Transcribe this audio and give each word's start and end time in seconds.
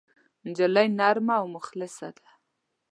نجلۍ 0.45 0.87
نرمه 0.99 1.35
او 1.39 1.45
مخلصه 1.55 2.07
ده. 2.17 2.27